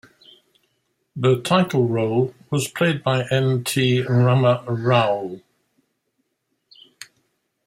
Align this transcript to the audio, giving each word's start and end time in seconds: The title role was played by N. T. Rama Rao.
The 1.15 1.41
title 1.43 1.87
role 1.87 2.33
was 2.49 2.67
played 2.67 3.03
by 3.03 3.25
N. 3.29 3.63
T. 3.63 4.01
Rama 4.01 4.63
Rao. 4.67 5.39